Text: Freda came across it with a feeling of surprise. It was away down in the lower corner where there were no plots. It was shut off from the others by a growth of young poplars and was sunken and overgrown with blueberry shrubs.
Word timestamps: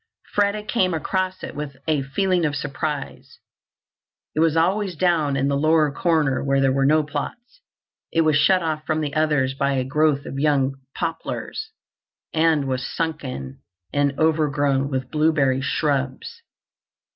Freda 0.35 0.67
came 0.67 0.95
across 0.95 1.43
it 1.43 1.53
with 1.53 1.77
a 1.87 2.01
feeling 2.01 2.43
of 2.43 2.55
surprise. 2.55 3.37
It 4.33 4.39
was 4.39 4.55
away 4.55 4.95
down 4.95 5.37
in 5.37 5.47
the 5.47 5.55
lower 5.55 5.91
corner 5.91 6.43
where 6.43 6.59
there 6.59 6.71
were 6.71 6.87
no 6.87 7.03
plots. 7.03 7.61
It 8.11 8.21
was 8.21 8.35
shut 8.35 8.63
off 8.63 8.83
from 8.83 9.01
the 9.01 9.13
others 9.13 9.53
by 9.53 9.73
a 9.73 9.83
growth 9.83 10.25
of 10.25 10.39
young 10.39 10.73
poplars 10.95 11.69
and 12.33 12.65
was 12.67 12.83
sunken 12.83 13.59
and 13.93 14.17
overgrown 14.17 14.89
with 14.89 15.11
blueberry 15.11 15.61
shrubs. 15.61 16.41